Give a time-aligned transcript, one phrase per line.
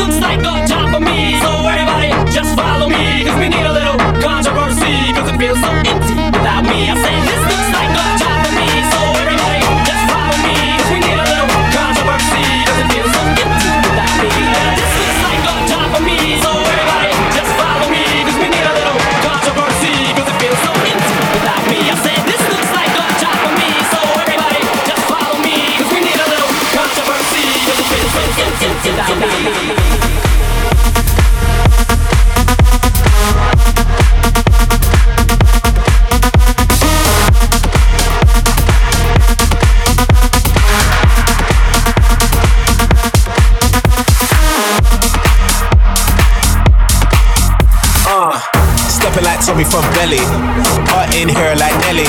[0.00, 1.38] looks like a job for me.
[1.40, 5.70] So everybody, just follow me, cause we need a little controversy, cause it feels so
[5.70, 6.88] empty without me.
[6.88, 7.19] I said
[48.22, 48.59] Uh,
[49.00, 50.20] stepping like Tommy from Belly.
[50.92, 52.08] Heart in here like Nelly.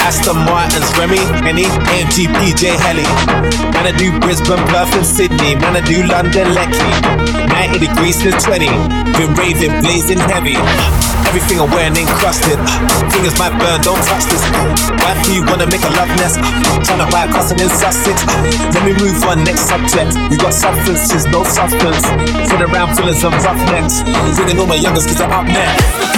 [0.00, 3.04] Aston Martin's Remy, Henny, AMG PJ Helly.
[3.76, 5.54] Man, I do Brisbane, Perth, and Sydney.
[5.60, 6.80] Man, I do London, Lecky.
[7.52, 8.66] 90 degrees to 20.
[9.20, 10.56] Been raving, blazing heavy.
[11.28, 12.56] Everything I'm wearing encrusted.
[13.12, 14.44] Fingers might burn, don't touch this.
[15.04, 16.40] Why do you wanna make a love nest?
[16.86, 18.24] Tryna buy a cousin in Sussex.
[18.72, 20.14] Let me move on, next subject.
[20.30, 22.06] We got substances, no substance.
[22.48, 24.02] Sit around feeling some roughnecks.
[24.36, 26.13] Bringing all my youngest kids are up next.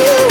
[0.00, 0.29] you.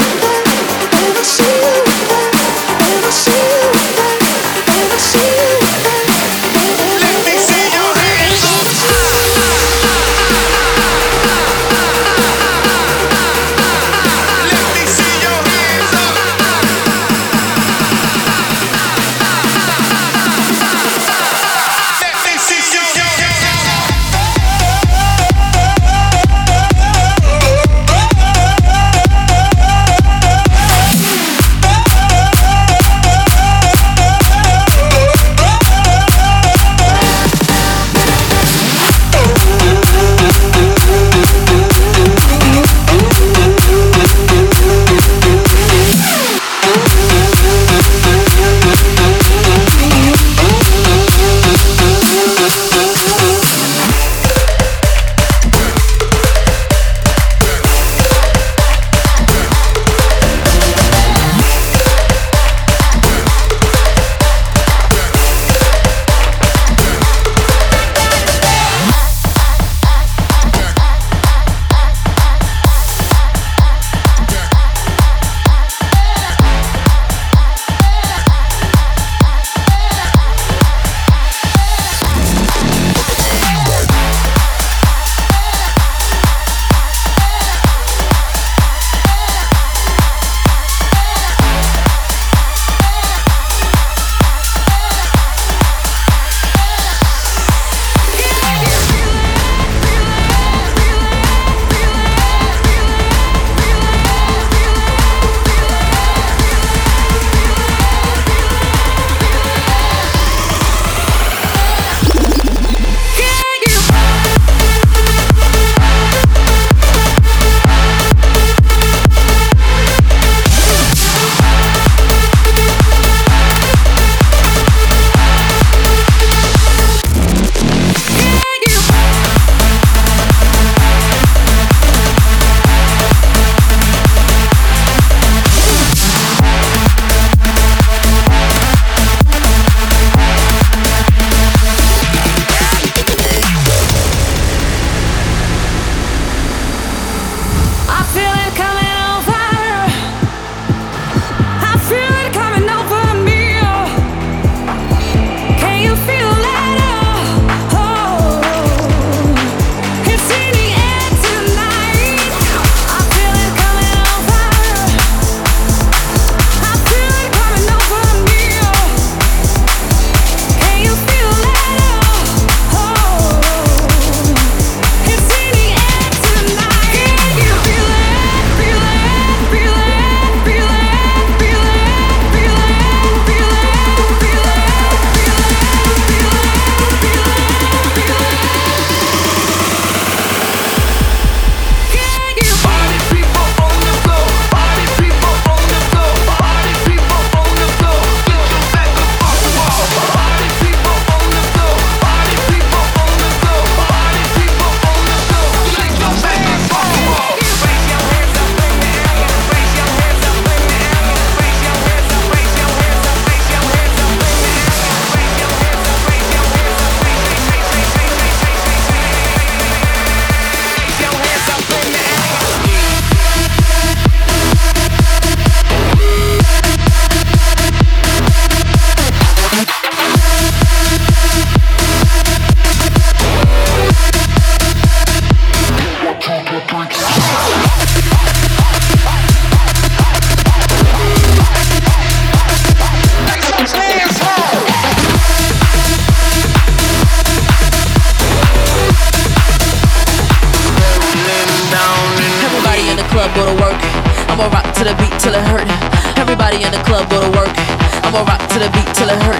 [256.59, 257.55] Everybody in the club go to work.
[258.03, 259.39] I'ma rock to the beat till it hurt.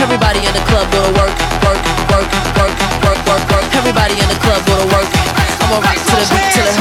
[0.00, 1.30] Everybody in the club go to work,
[1.62, 1.78] work,
[2.10, 2.26] work,
[2.58, 2.74] work,
[3.06, 3.66] work, work, work.
[3.72, 5.06] Everybody in the club go to work.
[5.62, 6.75] I'ma rock to the beat till it hurt.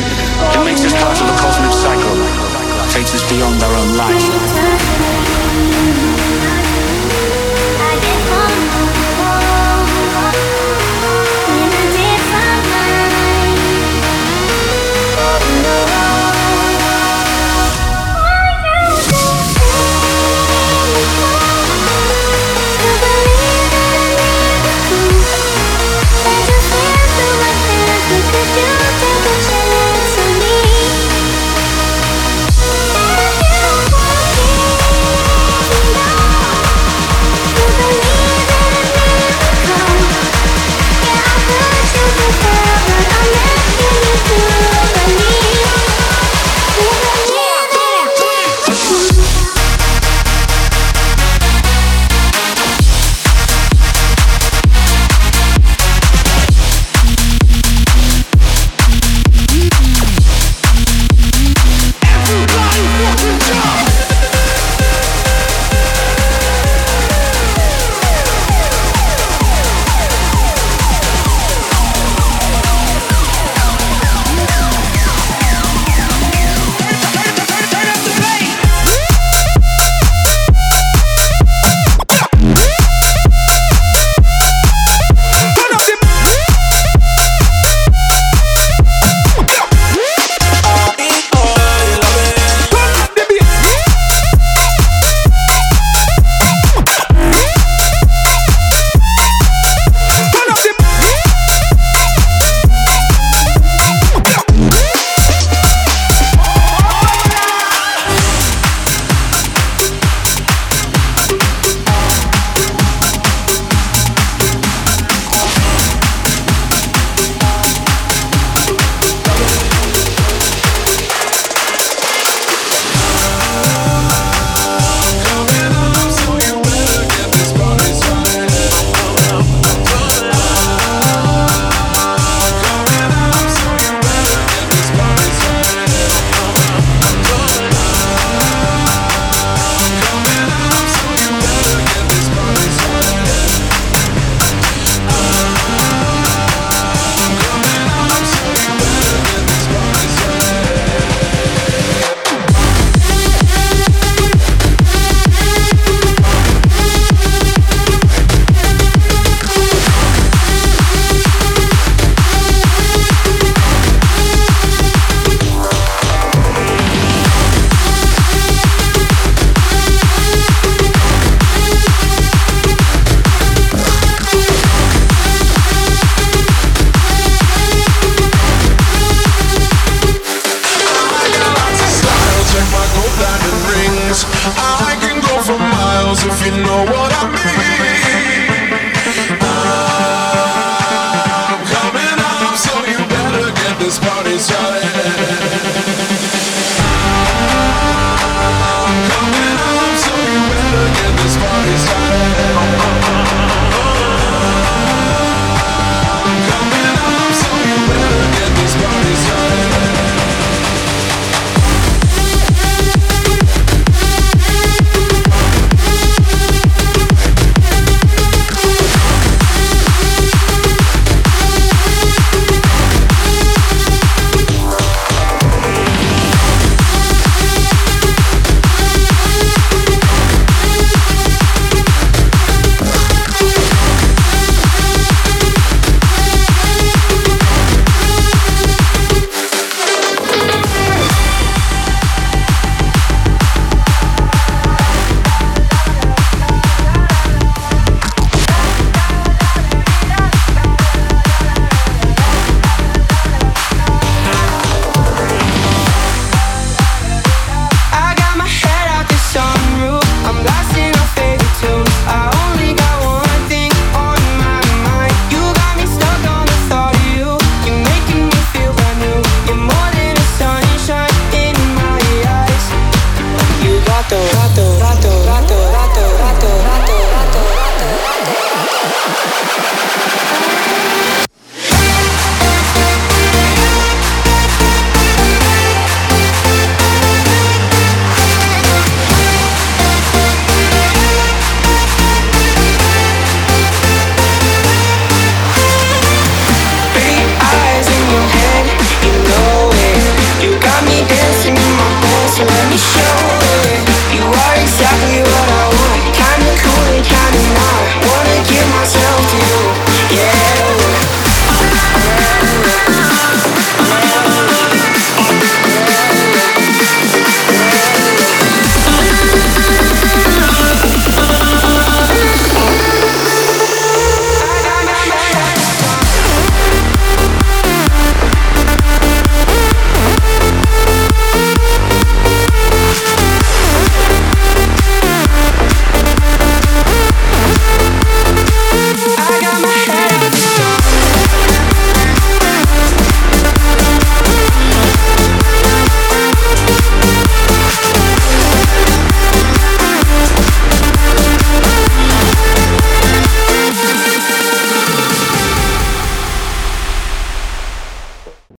[0.00, 2.16] It makes us part of a cosmic cycle.
[2.92, 4.20] Takes us beyond our own life.